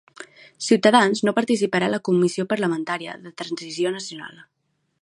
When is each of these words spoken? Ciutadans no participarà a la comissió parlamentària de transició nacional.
Ciutadans 0.67 1.21
no 1.27 1.35
participarà 1.39 1.91
a 1.91 1.95
la 1.97 2.01
comissió 2.09 2.47
parlamentària 2.55 3.17
de 3.27 3.35
transició 3.45 3.95
nacional. 4.01 4.43